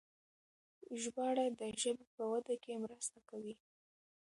ژباړه 1.01 1.45
د 1.59 1.61
ژبې 1.81 2.05
په 2.15 2.23
وده 2.31 2.55
کې 2.63 2.81
مرسته 2.83 3.19
کوي. 3.29 3.53